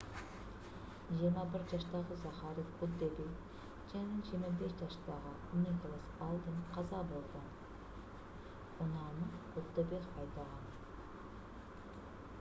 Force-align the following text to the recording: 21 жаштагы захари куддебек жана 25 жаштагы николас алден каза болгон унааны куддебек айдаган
21 1.17 1.67
жаштагы 1.73 2.15
захари 2.21 2.61
куддебек 2.77 3.67
жана 3.91 4.23
25 4.29 4.79
жаштагы 4.79 5.33
николас 5.65 6.07
алден 6.29 6.57
каза 6.77 7.01
болгон 7.13 7.53
унааны 8.87 9.27
куддебек 9.53 10.09
айдаган 10.23 10.73